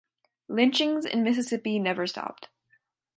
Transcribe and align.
Lynchings 0.47 1.05
in 1.05 1.21
Mississippi 1.21 1.77
never 1.77 2.07
stopped. 2.07 2.49